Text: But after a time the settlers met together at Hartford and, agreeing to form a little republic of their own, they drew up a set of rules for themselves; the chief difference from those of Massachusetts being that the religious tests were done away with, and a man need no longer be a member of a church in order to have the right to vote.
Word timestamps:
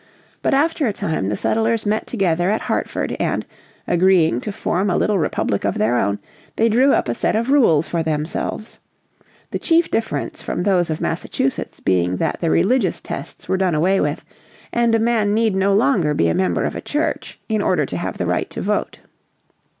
But 0.41 0.55
after 0.55 0.87
a 0.87 0.93
time 0.93 1.29
the 1.29 1.37
settlers 1.37 1.85
met 1.85 2.07
together 2.07 2.49
at 2.49 2.61
Hartford 2.61 3.15
and, 3.19 3.45
agreeing 3.87 4.41
to 4.41 4.51
form 4.51 4.89
a 4.89 4.97
little 4.97 5.19
republic 5.19 5.63
of 5.63 5.77
their 5.77 5.95
own, 5.99 6.17
they 6.55 6.69
drew 6.69 6.91
up 6.91 7.07
a 7.07 7.13
set 7.13 7.35
of 7.35 7.51
rules 7.51 7.87
for 7.87 8.01
themselves; 8.01 8.79
the 9.51 9.59
chief 9.59 9.91
difference 9.91 10.41
from 10.41 10.63
those 10.63 10.89
of 10.89 11.01
Massachusetts 11.01 11.79
being 11.79 12.17
that 12.17 12.39
the 12.41 12.49
religious 12.49 12.99
tests 12.99 13.47
were 13.47 13.57
done 13.57 13.75
away 13.75 13.99
with, 14.01 14.25
and 14.73 14.95
a 14.95 14.99
man 14.99 15.35
need 15.35 15.55
no 15.55 15.71
longer 15.71 16.15
be 16.15 16.29
a 16.29 16.33
member 16.33 16.63
of 16.63 16.75
a 16.75 16.81
church 16.81 17.39
in 17.47 17.61
order 17.61 17.85
to 17.85 17.95
have 17.97 18.17
the 18.17 18.25
right 18.25 18.49
to 18.49 18.59
vote. 18.63 19.01